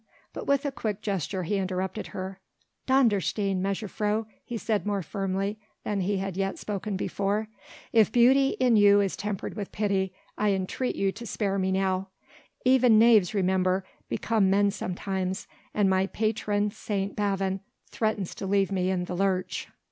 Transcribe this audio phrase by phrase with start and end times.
[0.33, 2.39] But with a quick gesture he interrupted her.
[2.87, 7.49] "Dondersteen, mejuffrouw," he said more firmly than he had yet spoken before,
[7.93, 12.09] "if beauty in you is tempered with pity, I entreat you to spare me now:
[12.65, 17.59] even knaves remember become men sometimes and my patron Saint Bavon
[17.91, 19.67] threatens to leave me in the lurch."